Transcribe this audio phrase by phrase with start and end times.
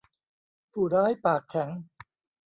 [0.71, 1.69] ผู้ร้ายปากแข็ง